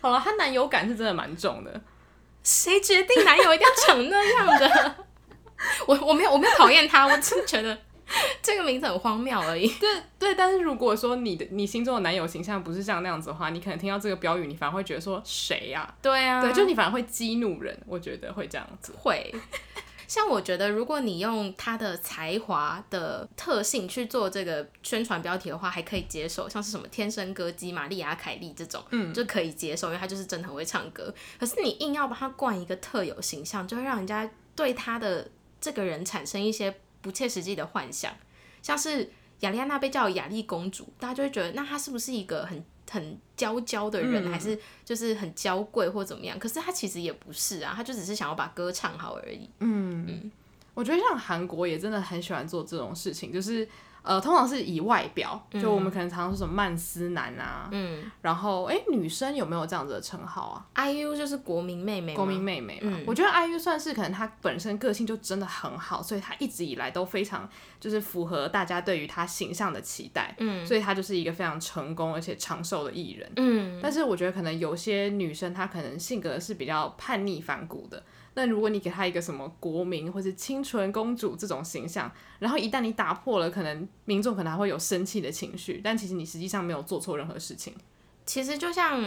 [0.00, 1.80] 好了，她男友感是真的蛮重的。
[2.42, 4.96] 谁决定男友一定要长那样的？
[5.86, 7.78] 我我没有我没有讨厌他，我真的觉得。
[8.42, 9.68] 这个名字很荒谬而已。
[9.78, 15.94] 对对，但是如果说你的你心中的男友形象不是像那样子的话，你可能听到这个标语，你反而会觉得说谁呀？
[16.00, 18.92] 对啊，对，就你反而会激怒人，我觉得会这样子。
[18.98, 19.34] 会，
[20.08, 31.14] 像我觉得，如果你用他的才华的特性去做这个宣传标题的话，还可以接受，像是什么天生歌姬玛丽亚凯莉这种，嗯，就可以接受，因为他就是真的很会唱歌。
[31.38, 35.28] 可是你硬要把他冠一个特有形象，就会让人家对他的
[35.60, 36.74] 这个人产生一些。
[37.00, 38.12] 不切实际的幻想，
[38.62, 46.38] 像是亚莉安娜被叫亚丽公主，大家就会觉得，那她是不是一个很很娇娇的人，嗯、还是就是很娇贵或怎么样？
[46.38, 49.48] 可是她其实也不是啊，她就只是想要把歌唱好而已。
[49.60, 50.32] 嗯，嗯，
[50.74, 53.68] 我觉得像韩国也真的很喜欢做这种事情，就是。
[54.08, 62.90] 呃，通常是以外表，就我们可能常常说什么曼斯男啊，嗯，然后哎，女生有没有这样子的称号啊？IU 就是国民妹妹，国民妹妹嘛。
[62.96, 67.46] 嗯，我觉得 IU 算是可能她本身个性就真的很好，所以她一直以来都非常
[67.78, 73.78] 就是符合大家对于她形象的期待，嗯，所以她就是一个非常成功而且长寿的艺人，嗯。
[73.82, 78.02] 但是我觉得可能有些女生她可能性格是比较叛逆反骨的。
[78.38, 85.80] 但如果你给她一个什么国民或是清纯公主这种形象，然后一旦你打破了，可能民众可能还会有生气的情绪。
[85.82, 87.74] 但其实你实际上没有做错任何事情。
[88.24, 89.02] 其实就像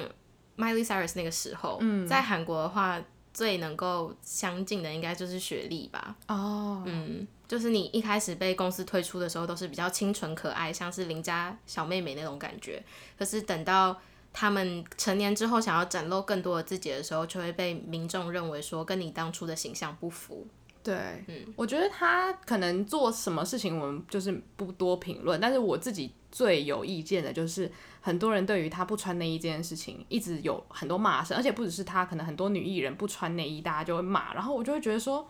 [0.57, 3.01] Miley Cyrus 那个时候，嗯、在韩国的话，
[3.33, 6.13] 最能够相近的应该就是雪莉吧。
[6.27, 12.83] 哦，嗯，就是你一开始被公司推出的时候，都是比较清纯可爱，像是邻家小妹妹那种感觉。
[13.17, 13.97] 可是等到
[14.33, 20.47] 他们成年之后，想要展露更多的自己的时候，就会被民众认为说跟你当初的形象不符。
[20.83, 20.95] 对，
[21.27, 25.39] 嗯，我觉得他可能做什么事情，我们就是不多评论。
[25.39, 34.33] 但是我自己最有意见的就是，很多人对于他不穿内衣这件事情，一直有很多骂声，而且不只是他，可能很多女艺人不穿内衣，大家就会骂。
[34.33, 35.29] 然后我就会觉得说，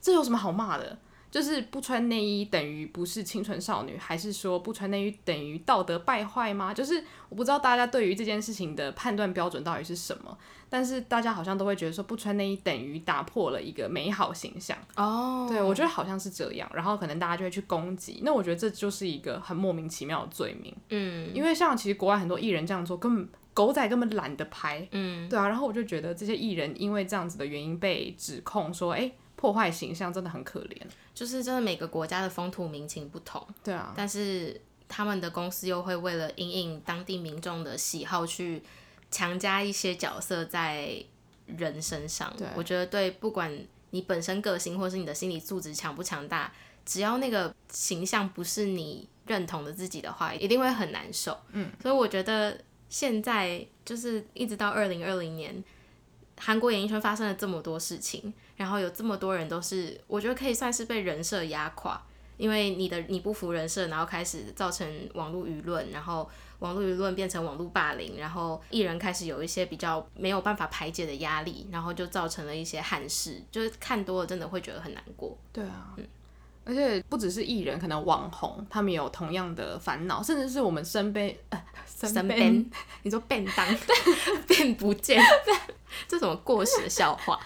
[0.00, 0.98] 这有什么好骂的？
[1.30, 6.72] 就是不穿内衣等于不是清纯少女，还是说不穿内衣等于道德败坏吗？
[6.72, 10.36] 就是我不知道大家对于这件事情的判断标准到底是什么，
[10.70, 15.42] 但是大家好像都会觉得说不穿内衣等于打破了一个美好形象哦。
[15.42, 15.48] Oh.
[15.50, 18.20] 对，我觉得好像是这样，然后可能大家就会去攻击。
[18.22, 20.74] 那我觉得这就是一个很莫名其妙的罪名。
[20.88, 24.88] 嗯，因为像其实国外很多艺人这样做，根本狗仔根本懒得拍。
[24.92, 25.46] 嗯，对啊。
[25.46, 29.12] 然后我就觉得这些艺人因为这样子的原因被指控说，哎、欸。
[29.38, 30.76] 破坏形象真的很可怜，
[31.14, 38.60] 就是真的每个国家的风土民情不同，对啊，但是他们的公司又会为了因应当地民众的喜好去
[39.12, 41.00] 强加一些角色在
[41.46, 42.34] 人身上。
[42.36, 43.56] 对，我觉得对，不管
[43.90, 46.52] 你本身个性或是你的心理素质强不强大，
[46.84, 51.38] 只要那个形象不是你认同的自己的话，一定会很难受。
[51.52, 55.62] 嗯，所以我觉得现在就是一直到二零二零年。
[56.40, 61.98] 韩国演艺圈发生了这么多事情，然后有这么多人都是，我觉得可以算是被人设压垮，
[62.36, 75.38] 因为你的你不服人设，然后开始造成网络舆论，然后网络舆论变成网络霸凌，然后艺人开始有一些比较没有办法排解的压力，然后就造成了一些憾事，就是看多了真的会觉得很难过。
[75.52, 76.06] 对啊，嗯。
[76.64, 82.70] 而且不只是艺人，可能网红他们有同样的烦恼，甚至是我们身边，呃，身边，
[83.04, 83.66] 你说便当，
[84.46, 85.18] 便不见，
[86.06, 87.40] 这什么过时的笑话？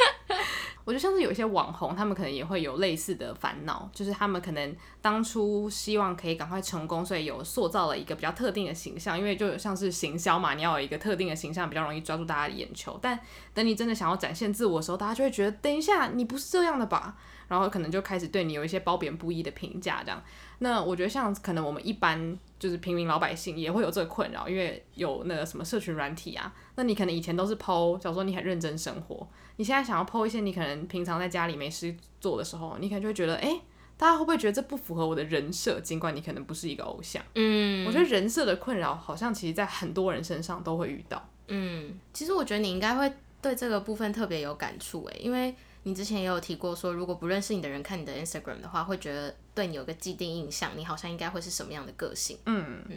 [0.84, 12.98] 我觉得像是有一些网红，他们可能也会有类似的烦恼，就是他们可能当初希望可以赶快成功，所以有塑造了一个比较特定的形象，因为就像是行销嘛，你要有一个特定的形象，比较容易抓住大家的眼球。
[13.00, 13.18] 但
[13.54, 17.16] 等你真的想要展现自我的时候，大家就会觉得，等一下，你不是这样的吧？
[17.50, 20.22] 然后可能就开始对你有一些褒贬不一的评价，这样。
[20.60, 26.54] 那我觉得像可能我们一般就是平民老百姓也会有这个困扰，因为有那个什么社群软体啊。
[26.76, 33.60] 那你可能以前都是 po，假如说你很认真生活，你现在想要 po 一些你可能平常在家里没事做的时候，你可能就会觉得，哎，
[33.96, 35.80] 大家会不会觉得这不符合我的人设？
[35.80, 37.20] 尽管你可能不是一个偶像。
[37.34, 41.28] 嗯，我觉得人设的困扰好像其实在很多人身上都会遇到。
[41.48, 45.52] 嗯，其实我觉得你应该会对这个部分特别有感触诶，因为。
[45.82, 52.38] 你之前也有提过说，如果不认识你的人看你的 Instagram 的话，会觉得对你有个既定印象，你好像应该会是什么样的个性？
[52.46, 52.96] 嗯嗯。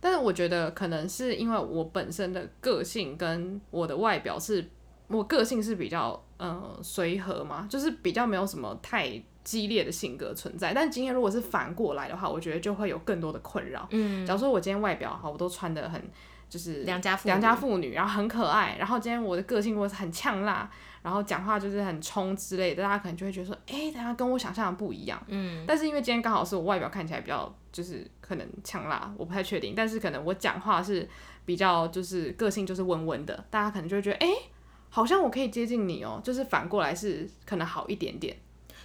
[0.00, 4.68] 但是我觉得可能是因为我本身的个性跟我的外表是，
[5.06, 10.72] 我个性是比较嗯随和嘛，就是比较没有什么太激烈的性格存在。
[10.74, 13.86] 但今天如果是反过来的话，我觉得就会有更多的困扰。
[13.90, 14.26] 嗯。
[14.26, 16.02] 假如说我今天外表好，我都穿的很
[16.52, 20.70] 就是良家良家妇女，然后很可爱，然后今天我的个性我是很呛辣。
[21.00, 25.20] 然后讲话就是很冲之类的，大家可能就会觉得说，哎、欸，大家跟我想象的不一样。
[25.28, 25.64] 嗯。
[25.66, 29.72] 但是因为今天刚好是我外表看起来比较就是可能呛辣，我不太确定。
[29.74, 31.08] 但是可能我讲话是
[31.46, 34.50] 比较就是个性就是温温的，大家可能就会觉得，哎、欸，
[34.90, 36.20] 好像我可以接近你哦。
[36.22, 38.36] 就是反过来是可能好一点点。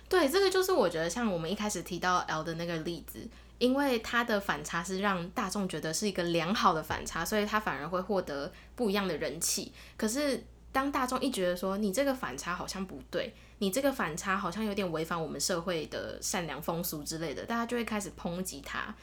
[0.10, 3.20] 对，这个就是我觉得像我们一开始提到 L 的那个例子，
[3.60, 9.72] 因为他的反差是让大众觉得是一个良好的反差，所以他反而会获得不一样的人气。
[9.96, 10.44] 可是。
[10.70, 18.94] 当大众一觉得说你这个反差好像不对，你这个反差好像有点违反我们社会的善良风俗之类的，大家就会开始抨击他。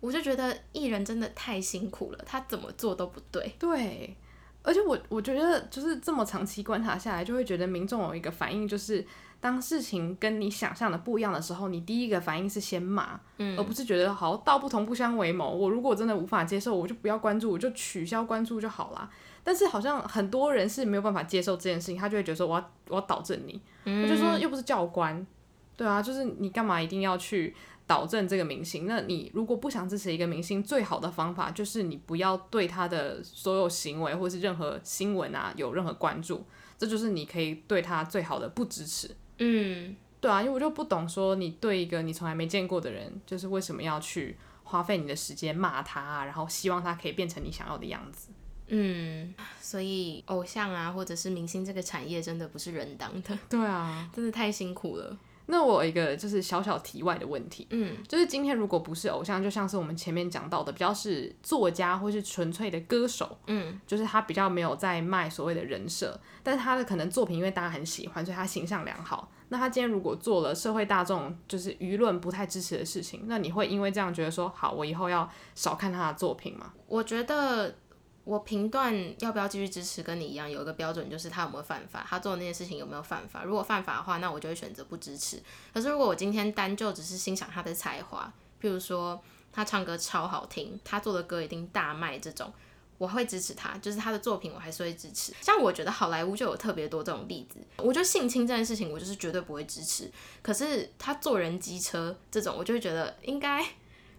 [0.00, 3.54] 我就觉得艺人真的太辛苦了，他怎么做都不对。
[3.60, 4.16] 对，
[4.62, 9.06] 而且我我觉得就是这么长期观察下来，就会觉得民众有一个反应，就是
[9.40, 15.50] 当事情跟你想象的不一样的时候，你第一个反应是先骂，嗯，而不是觉得好道不同不相为谋。
[15.50, 19.10] 我如果真的无法接受，我就不要关注，我就取消关注就好啦。
[19.42, 25.26] 但是好像很多人是没有办法接受这件事情，他就会觉得说我要我要导正你，嗯、我就说又不是教官，
[25.74, 27.54] 对啊，就是你干嘛一定要去
[27.86, 28.86] 导正这个明星？
[28.86, 36.44] 那你如果不想支持一个明星，最好的方法就是你不要对他的所有行为或是任何新闻啊有任何关注，
[36.76, 39.10] 这就是你可以对他最好的不支持。
[39.40, 48.28] 嗯，对啊，因为我就不懂说你对一个你从来没见过的人，就是为什么要去花费你的时间骂他，然后希望他可以变成你想要的样子。
[48.68, 53.36] 嗯，所以偶像啊，或者是明星这个产业真的不是人当的。
[53.48, 55.18] 对啊， 真的太辛苦了。
[55.50, 69.30] 那我有一个就是小小题外的问题，嗯，就是今天如果不是偶像，就像是我们前面讲到的，比较是作家或是纯粹的歌手，嗯，就是他比较没有在卖所谓的人设，但是他的可能作品因为大家很喜欢，所以他形象良好。
[69.48, 76.72] 那他今天如果做了社会大众就是舆论不太支持的事情，那你会因为这样觉得说，好，我以后要少看他的作品吗？
[76.86, 77.74] 我觉得。
[78.24, 83.42] 我评断要不要继续支持，跟你一样有一个标准，就是他有没有犯法，他做的那些事情有没有犯法。
[83.42, 85.42] 如果犯法的话，那我就会选择不支持。
[85.72, 89.20] 可是如果我今天单就只是欣赏他的才华，譬如说
[89.52, 92.52] 他唱歌超好听，他做的歌一定大卖这种，
[92.98, 93.76] 我会支持他。
[93.78, 95.32] 就是他的作品，我还是会支持。
[95.40, 97.58] 像我觉得好莱坞就有特别多这种例子。
[97.78, 100.10] 我觉得性侵这件事情，我就是绝对不会支持。
[100.42, 103.66] 可是他做人机车这种，我就会觉得应该。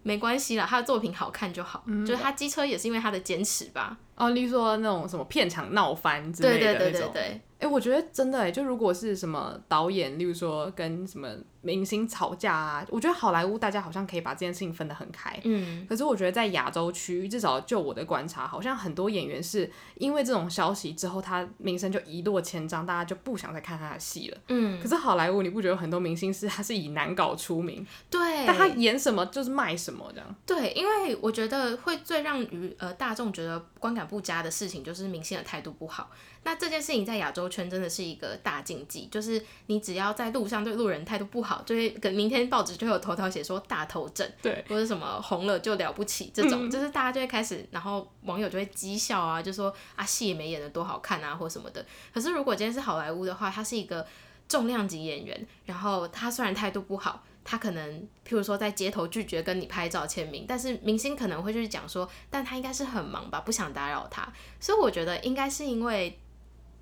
[0.02, 1.82] 没关系啦，他的作品好看就好。
[1.86, 3.96] 嗯、就是他机车也是因为他的坚持吧。
[4.16, 6.82] 哦，例如说那种什么片场闹翻之类的那种。
[6.82, 7.22] 对对对对对。
[7.22, 11.28] 哎、欸，我觉得真的哎，就如果是什么导演，例如说跟什么
[11.62, 15.38] 明星吵架啊，我觉得好莱坞大家好像可以把这件事情分得很开。
[15.44, 15.86] 嗯。
[15.88, 24.38] 可是我觉得在亚洲区，至少就我的观察，好像很多演员是因为这种消息之后，他名声就一落千丈，大家就不想再看他的戏了。
[24.48, 24.80] 嗯。
[24.82, 27.86] 可是好莱坞，你不觉得很多明星是他是以难搞出名？
[28.10, 28.44] 对。
[28.46, 30.36] 但他演什么就是卖什么这样。
[30.44, 36.10] 对，因为我觉得会最让于呃大众觉得观感不佳的事情，就是明星的态度不好。
[36.44, 51.84] 那这件事情在亚洲圈真的是一个大禁忌，就是你只要在路上对路人态度不好，就会跟明天报纸就会有头条写说大头症，对，或者什么红了就了不起这种，嗯、就是大家就会开始，然后网友就会讥笑啊，就说啊戏也没演的多好看啊或什么的。
[52.14, 54.06] 可是如果今天是好莱坞的话，他是一个
[54.48, 64.32] 重量级演员，然后他虽然态度不好，他可能譬如说在街头拒绝跟你拍照签名，但是明星可能会去讲说，但他应该是很忙吧，不想打扰他。
[64.60, 66.18] 所以我觉得应该是因为。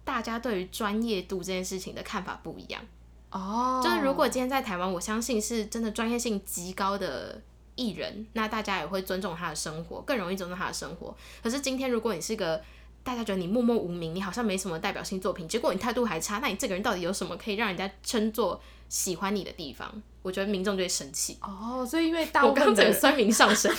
[0.02, 2.82] 大家对于专业度这件事情的看法不一样
[3.30, 3.84] 哦，oh.
[3.84, 7.40] 就是如果今天在台湾，我相信是真的专业性极高的
[7.76, 11.16] 艺人，那大家也会尊重他的生活，更容易尊重他的生活。
[11.42, 12.60] 可是今天如果你是个
[13.02, 20.02] 大家觉得你默默无名，你好像没什么代表性作品，结果你态度还差，那你这个人到底有什么可以让人家称作喜欢你的地方？
[20.22, 21.86] 我觉得民众就会生气哦。
[21.88, 23.74] 所以因为大部分我刚整个酸民上身，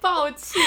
[0.00, 0.60] 抱歉，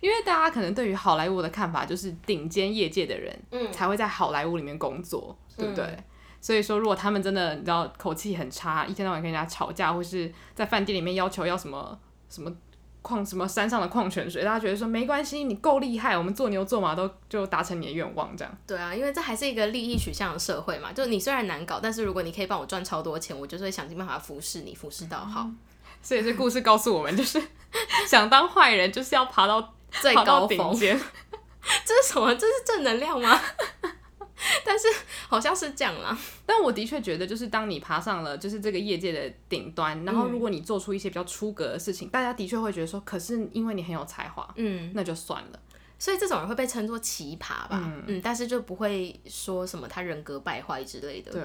[0.00, 5.84] 因为大家可能对于好莱坞的看法就是顶尖业界的人，嗯，才会在好莱坞里面工作，对不对？
[5.84, 6.04] 嗯、
[6.42, 12.54] 所以说，如果他们真的你知道口气很差，一天到晚跟人家吵架，或是在饭店里面要求要什么什么。
[13.04, 18.58] 矿什么山上的矿泉水，大家觉得说没关系，你够厉害，我们做牛做马都就达成你的愿望，这样。
[18.64, 25.40] 对啊，因为这还是一个利益取向的社会嘛，就你虽然难搞，但是如果你可以帮我赚超多钱，我就是会想尽办法服侍你，服侍到好。
[25.40, 25.58] 嗯、
[26.00, 27.42] 所以这故事告诉我们，就是
[28.06, 30.72] 想当坏人就是要爬到最高峰。
[30.78, 32.32] 这是什么？
[32.36, 33.36] 这是正能量吗？
[34.64, 34.86] 但是
[35.28, 45.60] 好像是这样啦，但我的确觉得，就是当你爬上了就是这个业界的顶端，然后如果你做出一些比较出格的事情，嗯、大家的确会觉得说，可是因为你很有才华，嗯，那就算了。
[45.98, 51.42] 所以这种人会被称作奇葩吧，嗯，嗯，但是就不会说什么他人格败坏之类的，对。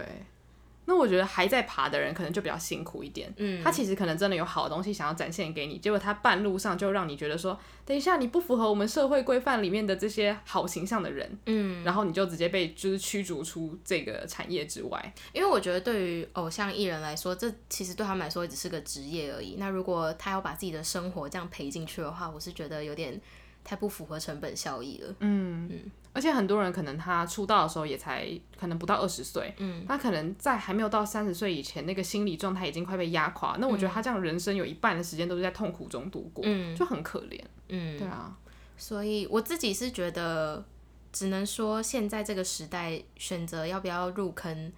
[0.90, 3.32] 那我觉得还在爬的人可能就比较辛苦一点。
[3.36, 15.14] 嗯，他其实可能真的有好的东西想要展现给你，结果他半路上就让你觉得说，等一下你不符合我们社会规范里面的这些好形象的人，嗯，然后你就直接被就是驱逐出这个产业之外。
[15.34, 19.58] 因为我觉得对于偶像艺人来说，这其实对他们来说也只是个职业而已。
[19.60, 23.20] 那如果他要把自己的生活这样赔进去的话，我是觉得有点。
[23.68, 25.14] 太不符合成本效益了。
[25.20, 28.26] 嗯嗯，而且很多人可能他出道的时候也才
[28.58, 33.58] 可能不到二十岁，嗯，他可能在还没有到三十岁以前，那个心理状态已经快被压垮。
[33.60, 37.42] 那我觉得他这样人生有一半的时间都是在痛苦中度过，嗯，就很可怜。
[37.68, 38.34] 嗯，对啊。
[38.78, 40.64] 所以我自己是觉得，
[41.12, 44.72] 只能说现在这个时代选择要不要入坑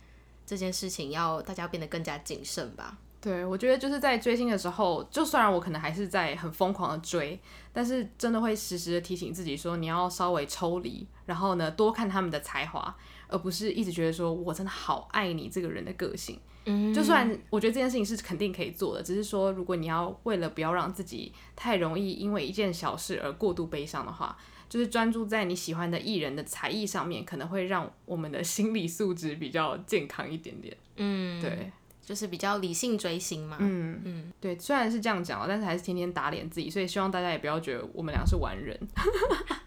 [0.47, 2.97] 这件事情，要大家变得更加谨慎吧。
[3.21, 7.37] 对，我觉得就是在追星的时候，就虽然我可能还是在很疯狂的追，
[7.79, 12.93] 但是真的会时时的提醒自己说，你要稍微抽离，然后呢，多看他们的才华，
[13.29, 16.37] 而不是一直觉得说我真的好爱你这个人的个性。
[16.65, 30.75] 嗯，就算我觉得这件事情是肯定可以做的，只是说如果你要为了不要让自己太容易因为一件小事而过度悲伤的话，就是专注在你喜欢的艺人的才艺上面，可能会让我们的心理素质比较健康一点点。
[30.97, 31.71] 嗯，对。
[32.09, 38.75] 就是比较理性追星嘛，嗯嗯，对，虽然是这样讲，但是还是天天打脸自己，所以希望大家也不要觉得我们俩是完人。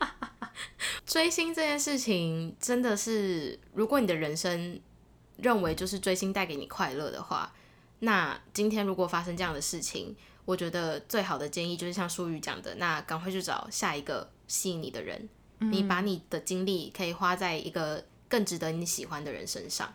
[1.07, 4.81] 追星这件事情真的是，如果你的人生
[5.37, 7.53] 认为就是追星带给你快乐的话，
[8.01, 15.29] 那今天如果发生这样的事情，我觉得最好的建议就是像舒宇讲的，那赶快去找下一个吸引你的人，
[15.61, 19.95] 嗯，你把你的精力可以花在一个更值得你喜欢的人身上。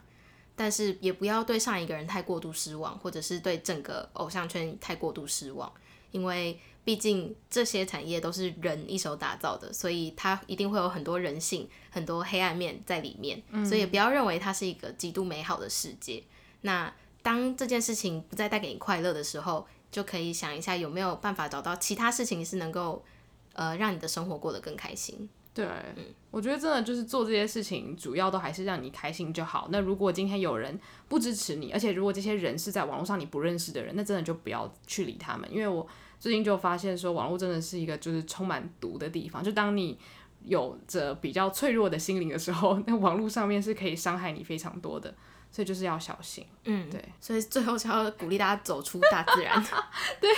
[0.58, 5.72] 但是也不要对上一个人太过度失望，或者是对整个偶像圈太过度失望，
[6.12, 16.24] 因为毕竟这些产业都是人一手打造的，所以它一定会有很多人性、很多黑暗面在里面，嗯、所以也不要认为它是一个极度美好的世界。
[16.62, 16.91] 那
[17.22, 23.05] 当这件事情不再带给你快乐的时候，就可以想一下有没有办法找到其他事情是能够
[23.53, 25.30] 呃让你的生活过得更开心。
[25.53, 26.05] 对，嗯，
[26.38, 29.70] 我觉得真的就是做这些事情，主要都还是让你开心就好。
[29.72, 35.52] 那如果今天有人不支持你，而且如果这些人是在网络上你不认识的人，那真的就不要去理他们。
[35.52, 35.88] 因为我
[36.20, 39.44] 最近就发现说，网络真的是一个就是充满毒的地方。
[39.44, 39.98] 就当你
[40.44, 45.12] 有着比较脆弱的心灵的时候， 那网络上面是可以伤害你非常多的，
[45.52, 46.46] 所以就是要小心。
[46.66, 49.66] 嗯，对，所以最后就要鼓励大家走出大自然。
[50.22, 50.30] 对。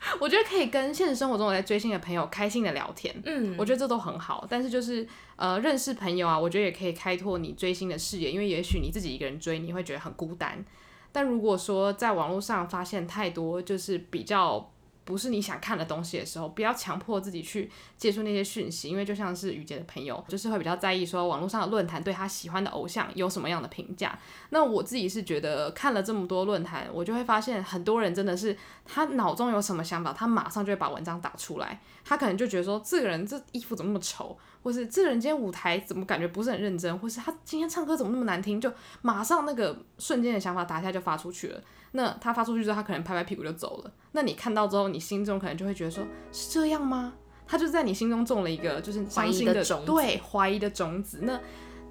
[0.20, 4.46] 我觉得可以跟现实生活中我在追星的朋友开心的聊天，嗯，我觉得这都很好。
[4.48, 10.64] 但是就是呃，认识朋友啊，我觉得也可以开拓你追星的视野，因为也许你自己一个人追，你会觉得很孤单。
[11.10, 14.70] 但如果说在网络上发现太多就是比较。
[15.08, 24.18] 不是你想看的东西的时候，不要强迫自己去接触那些讯息，因为就像是雨洁的朋友，就是会比较在意说网络上的论坛对他喜欢的偶像有什么样的评价。
[24.50, 28.54] 那我自己是觉得看了这么多论坛，我就会发现很多人真的是
[28.84, 31.80] 他脑中有什么想法，他马上就会把文章打出来。
[32.08, 41.60] 他可能就觉得说这个人这衣服怎么那么丑，或是这个人今天舞台怎么感觉不是很认真，或是他今天唱歌怎么那么难听，就马上那个瞬间的想法打下就发出去了。
[41.92, 43.92] 那他发出去之后，他可能拍拍屁股就走了。
[44.12, 46.02] 那你看到之后，你心中可能就会觉得说，
[46.32, 47.12] 是这样吗？
[47.46, 51.20] 他就在你心中种了一个就是伤心的种子，对，怀疑的种子。
[51.22, 51.38] 那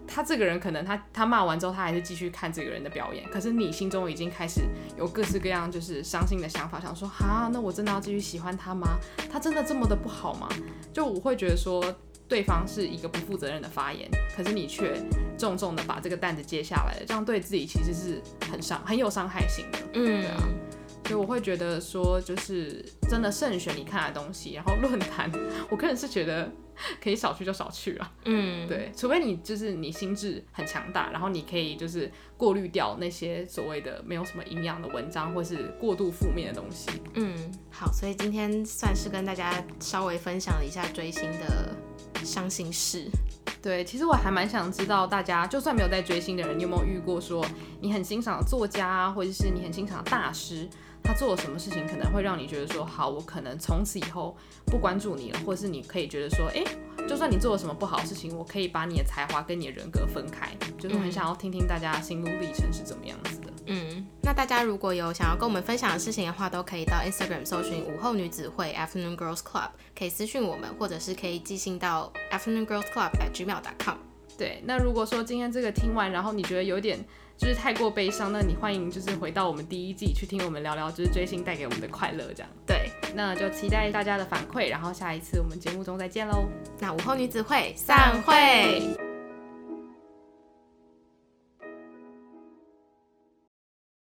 [0.07, 3.23] 他这个人可能他他骂完之后，他还是继续看这个人的表演。
[3.29, 4.61] 可是你心中已经开始
[4.97, 8.97] 有各式各样就是伤心的想法，想说哈，那我真的要继续喜欢他吗？
[9.31, 10.47] 他真的这么的不好吗？
[10.93, 11.83] 就我会觉得说。
[12.29, 14.05] 对方是一个不负责任的发言，
[14.35, 15.01] 可是你却
[15.37, 19.79] 重重的把这个担子接下来了，这样对自己其实是很伤、很有伤害性的。
[19.93, 20.37] 嗯，对啊，
[21.05, 24.55] 所以我会觉得说，就是真的慎选你看的东西。
[24.55, 25.31] 然后论坛，
[25.69, 26.51] 我个人是觉得
[27.01, 28.11] 可以少去就少去啊。
[28.25, 36.89] 嗯，对，除非你就是你心智很强大，然后你可以就是过滤掉那些所谓的没有什么营养的文章，或是过度负面的东西。
[37.13, 37.35] 嗯，
[37.71, 41.75] 好，所以今天算是跟大家稍微分享了一下追星的
[42.23, 43.05] 伤心事。
[43.59, 47.45] 对，其实我还蛮想知道，大家就算没有在追星的人，你有没有遇过说
[47.81, 50.69] 你很欣赏的作家，或者是你很欣赏的大师，
[51.03, 54.35] 他做了什么事情可能会让你觉得说，好，我可能从此以后
[54.65, 56.63] 不关注你了，或者是你可以觉得说，哎，
[57.07, 63.47] 就算你做了什么不好的事情，我可以把你的才华跟你的人格分开，就是很想要听听大家心路历程是怎么样子的。
[63.69, 73.97] 嗯，那大家如果有想要跟我们分享的事情的话，都可以到 Instagram 搜寻午后女子会 Afternoon Girls Club，可以私讯我们，或者是可以寄信到 Afternoon Girls Club at gmail.com。
[74.37, 77.03] 对，那如果说今天这个听完，然后你觉得有点
[77.37, 82.49] 就是太过悲伤，那你欢迎就是回到我们第一季去听我们聊聊，就是追星带给我们的快乐这样。
[82.65, 86.45] 对，那就期待大家的反馈，然后下一次我们节目中再见喽。
[86.79, 89.16] 那午后女子会散会。